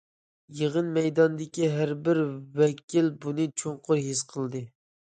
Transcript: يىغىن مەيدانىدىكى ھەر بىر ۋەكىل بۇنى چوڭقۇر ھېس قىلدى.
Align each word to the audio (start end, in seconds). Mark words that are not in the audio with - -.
يىغىن 0.61 0.89
مەيدانىدىكى 0.95 1.69
ھەر 1.75 1.93
بىر 2.09 2.23
ۋەكىل 2.63 3.13
بۇنى 3.27 3.51
چوڭقۇر 3.65 4.05
ھېس 4.11 4.27
قىلدى. 4.35 4.69